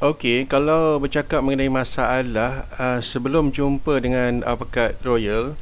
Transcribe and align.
Okey, 0.00 0.48
kalau 0.48 0.96
bercakap 0.96 1.44
mengenai 1.44 1.68
masalah 1.68 2.64
uh, 2.80 3.04
sebelum 3.04 3.52
jumpa 3.52 4.00
dengan 4.00 4.40
Pekat 4.40 4.96
Royal, 5.04 5.52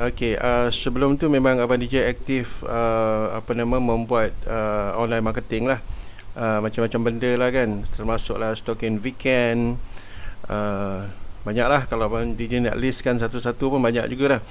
okey, 0.00 0.40
uh, 0.40 0.72
sebelum 0.72 1.20
tu 1.20 1.28
memang 1.28 1.60
Abang 1.60 1.76
DJ 1.76 2.08
aktif 2.08 2.64
uh, 2.64 3.36
apa 3.36 3.52
nama 3.52 3.76
membuat 3.76 4.32
uh, 4.48 4.96
online 4.96 5.20
marketing 5.20 5.68
lah. 5.68 5.84
Uh, 6.32 6.64
macam-macam 6.64 7.12
benda 7.12 7.28
lah 7.36 7.52
kan, 7.52 7.84
termasuklah 7.92 8.56
stock 8.56 8.80
in 8.88 9.04
weekend. 9.04 9.76
Uh, 10.48 11.04
banyaklah 11.44 11.84
kalau 11.92 12.08
Abang 12.08 12.40
DJ 12.40 12.64
nak 12.64 12.80
listkan 12.80 13.20
satu-satu 13.20 13.68
pun 13.68 13.84
banyak 13.84 14.08
juga 14.08 14.40
lah. 14.40 14.42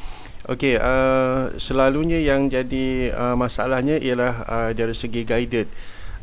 Okey, 0.45 0.77
uh, 0.77 1.57
selalunya 1.57 2.21
yang 2.21 2.53
jadi 2.53 3.17
uh, 3.17 3.33
masalahnya 3.33 3.97
ialah 3.97 4.45
uh, 4.45 4.69
dari 4.77 4.93
segi 4.93 5.25
guided, 5.25 5.65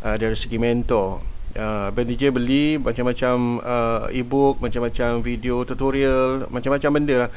uh, 0.07 0.15
dari 0.15 0.39
segi 0.39 0.63
mentor 0.63 1.34
uh, 1.59 1.91
Abang 1.91 2.07
DJ 2.07 2.31
beli 2.35 2.77
macam-macam 2.79 3.63
uh, 3.63 4.07
e-book, 4.11 4.59
macam-macam 4.61 5.23
video 5.23 5.63
tutorial, 5.63 6.47
macam-macam 6.51 6.91
benda 6.91 7.15
lah. 7.27 7.31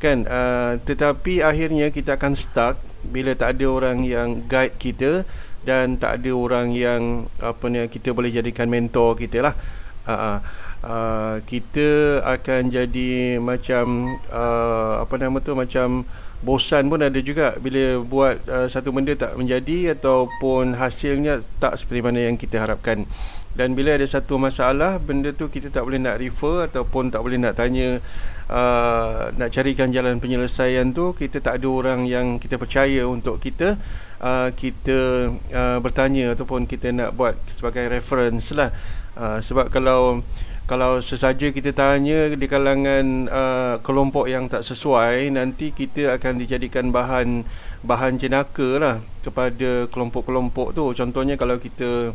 Kan? 0.00 0.26
Uh, 0.26 0.82
tetapi 0.82 1.46
akhirnya 1.46 1.88
kita 1.94 2.18
akan 2.18 2.34
stuck 2.34 2.76
bila 3.06 3.34
tak 3.38 3.58
ada 3.58 3.66
orang 3.70 4.02
yang 4.02 4.42
guide 4.46 4.74
kita 4.78 5.22
dan 5.62 5.94
tak 5.94 6.22
ada 6.22 6.30
orang 6.34 6.74
yang 6.74 7.30
apa 7.38 7.64
ni 7.70 7.86
kita 7.86 8.10
boleh 8.10 8.34
jadikan 8.34 8.66
mentor 8.66 9.14
kita 9.14 9.50
lah. 9.50 9.54
Uh, 10.02 10.12
uh, 10.12 10.36
kita 11.46 12.18
akan 12.26 12.74
jadi 12.74 13.38
macam 13.38 14.18
uh, 14.34 15.06
apa 15.06 15.14
nama 15.14 15.38
tu 15.38 15.54
macam 15.54 16.02
bosan 16.42 16.90
pun 16.90 16.98
ada 16.98 17.22
juga 17.22 17.54
bila 17.62 18.02
buat 18.02 18.42
uh, 18.50 18.66
satu 18.66 18.90
benda 18.90 19.14
tak 19.14 19.38
menjadi 19.38 19.94
ataupun 19.94 20.74
hasilnya 20.74 21.38
tak 21.62 21.78
seperti 21.78 22.02
mana 22.02 22.26
yang 22.26 22.34
kita 22.34 22.58
harapkan. 22.58 23.06
Dan 23.52 23.76
bila 23.76 23.94
ada 23.94 24.08
satu 24.08 24.40
masalah 24.40 24.96
benda 24.96 25.28
tu 25.36 25.46
kita 25.52 25.68
tak 25.68 25.84
boleh 25.84 26.00
nak 26.00 26.16
refer 26.18 26.72
ataupun 26.72 27.12
tak 27.12 27.20
boleh 27.20 27.36
nak 27.36 27.60
tanya 27.60 28.00
uh, 28.48 29.28
nak 29.36 29.52
carikan 29.52 29.92
jalan 29.92 30.16
penyelesaian 30.24 30.88
tu 30.96 31.12
kita 31.12 31.38
tak 31.38 31.60
ada 31.60 31.68
orang 31.68 32.08
yang 32.08 32.40
kita 32.40 32.56
percaya 32.56 33.04
untuk 33.04 33.36
kita 33.44 33.76
uh, 34.24 34.48
kita 34.56 35.28
uh, 35.52 35.78
bertanya 35.84 36.32
ataupun 36.32 36.64
kita 36.64 36.96
nak 36.96 37.12
buat 37.12 37.36
sebagai 37.52 37.92
reference 37.92 38.56
lah. 38.56 38.72
Uh, 39.12 39.36
sebab 39.44 39.68
kalau 39.68 40.24
kalau 40.70 41.02
sesaja 41.02 41.50
kita 41.50 41.74
tanya 41.74 42.30
di 42.32 42.46
kalangan 42.46 43.26
uh, 43.26 43.74
kelompok 43.82 44.30
yang 44.30 44.46
tak 44.46 44.62
sesuai 44.62 45.34
nanti 45.34 45.74
kita 45.74 46.14
akan 46.16 46.38
dijadikan 46.38 46.94
bahan 46.94 47.42
bahan 47.82 48.16
jenaka 48.22 48.78
lah 48.78 48.96
kepada 49.26 49.90
kelompok-kelompok 49.90 50.72
tu. 50.72 50.86
Contohnya 50.94 51.34
kalau 51.34 51.58
kita 51.58 52.14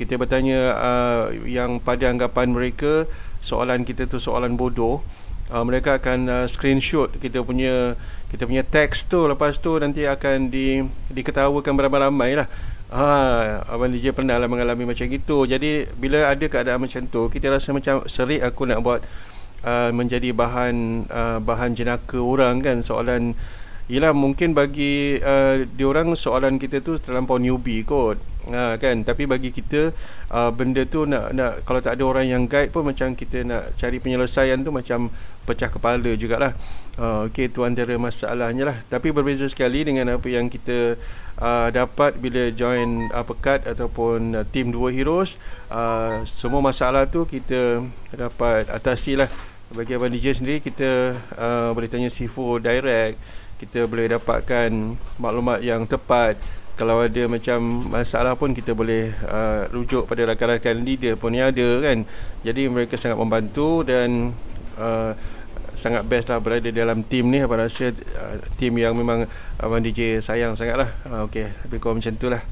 kita 0.00 0.16
bertanya 0.16 0.72
uh, 0.72 1.24
yang 1.44 1.78
pada 1.78 2.08
anggapan 2.08 2.56
mereka 2.56 3.04
soalan 3.44 3.84
kita 3.84 4.08
tu 4.08 4.16
soalan 4.16 4.56
bodoh 4.56 5.04
uh, 5.50 5.64
mereka 5.66 5.98
akan 5.98 6.18
uh, 6.28 6.46
screenshot 6.46 7.10
kita 7.18 7.42
punya 7.42 7.98
kita 8.30 8.46
punya 8.46 8.62
teks 8.62 9.10
tu. 9.10 9.26
Lepas 9.26 9.58
tu 9.58 9.74
nanti 9.80 10.06
akan 10.06 10.52
di 10.52 10.84
diketawakan 11.10 11.72
beramai-ramai 11.74 12.38
lah. 12.38 12.46
Ha, 12.92 13.64
Abang 13.72 13.88
DJ 13.88 14.12
pernah 14.12 14.36
lah 14.36 14.46
mengalami 14.46 14.84
macam 14.84 15.08
gitu. 15.08 15.48
Jadi 15.48 15.88
bila 15.96 16.28
ada 16.28 16.44
keadaan 16.44 16.76
macam 16.76 17.08
tu 17.08 17.32
Kita 17.32 17.48
rasa 17.48 17.72
macam 17.72 18.04
serik 18.04 18.44
aku 18.44 18.68
nak 18.68 18.84
buat 18.84 19.00
uh, 19.64 19.88
Menjadi 19.96 20.36
bahan 20.36 21.08
uh, 21.08 21.38
bahan 21.40 21.72
jenaka 21.72 22.20
orang 22.20 22.60
kan. 22.60 22.84
Soalan 22.84 23.32
Yelah 23.90 24.14
mungkin 24.14 24.52
bagi 24.52 25.18
uh, 25.20 25.66
diorang 25.66 26.14
soalan 26.14 26.56
kita 26.56 26.84
tu 26.84 27.00
terlampau 27.00 27.36
newbie 27.36 27.82
kot 27.82 28.31
ha, 28.50 28.74
kan? 28.80 29.06
Tapi 29.06 29.30
bagi 29.30 29.54
kita 29.54 29.94
uh, 30.32 30.50
benda 30.50 30.82
tu 30.82 31.06
nak 31.06 31.30
nak 31.30 31.62
kalau 31.62 31.78
tak 31.78 32.00
ada 32.00 32.02
orang 32.02 32.26
yang 32.26 32.42
guide 32.50 32.74
pun 32.74 32.82
macam 32.82 33.14
kita 33.14 33.46
nak 33.46 33.78
cari 33.78 34.02
penyelesaian 34.02 34.58
tu 34.64 34.74
macam 34.74 35.12
pecah 35.46 35.70
kepala 35.70 36.10
jugalah. 36.18 36.56
Uh, 36.92 37.24
okey 37.30 37.48
tu 37.48 37.62
antara 37.62 37.94
masalahnya 37.96 38.68
lah. 38.68 38.76
Tapi 38.90 39.14
berbeza 39.14 39.46
sekali 39.46 39.86
dengan 39.86 40.18
apa 40.18 40.28
yang 40.28 40.50
kita 40.50 40.98
uh, 41.40 41.68
dapat 41.72 42.18
bila 42.18 42.50
join 42.52 43.08
uh, 43.14 43.24
pekat 43.24 43.64
ataupun 43.64 44.42
uh, 44.42 44.44
team 44.50 44.74
dua 44.74 44.92
heroes 44.92 45.40
uh, 45.72 46.20
semua 46.28 46.60
masalah 46.60 47.08
tu 47.08 47.24
kita 47.24 47.80
dapat 48.12 48.68
atasi 48.68 49.16
lah. 49.16 49.30
Bagi 49.72 49.96
Abang 49.96 50.12
DJ 50.12 50.36
sendiri 50.36 50.60
kita 50.60 51.16
uh, 51.38 51.72
boleh 51.72 51.88
tanya 51.88 52.12
Sifu 52.12 52.60
direct. 52.60 53.16
Kita 53.56 53.86
boleh 53.88 54.10
dapatkan 54.10 54.68
maklumat 55.22 55.62
yang 55.62 55.86
tepat 55.86 56.36
kalau 56.74 57.04
ada 57.04 57.28
macam 57.28 57.58
masalah 57.92 58.32
pun 58.34 58.56
kita 58.56 58.72
boleh 58.72 59.12
uh, 59.28 59.68
rujuk 59.70 60.08
pada 60.08 60.24
rakan-rakan 60.24 60.80
leader 60.80 61.20
pun 61.20 61.36
yang 61.36 61.52
ada 61.52 61.68
kan. 61.84 62.08
Jadi 62.42 62.68
mereka 62.72 62.96
sangat 62.96 63.20
membantu 63.20 63.84
dan 63.84 64.32
uh, 64.80 65.12
sangat 65.76 66.04
best 66.04 66.32
lah 66.32 66.40
berada 66.40 66.68
dalam 66.72 67.04
tim 67.04 67.28
ni. 67.28 67.44
Apa 67.44 67.68
rasa 67.68 67.92
uh, 67.92 68.36
tim 68.56 68.72
yang 68.80 68.96
memang 68.96 69.28
Abang 69.60 69.84
DJ 69.84 70.18
sayang 70.18 70.58
sangat 70.58 70.74
lah 70.74 70.90
uh, 71.06 71.28
ok 71.28 71.68
lebih 71.68 71.78
kurang 71.78 72.02
macam 72.02 72.14
tu 72.18 72.26
lah 72.26 72.42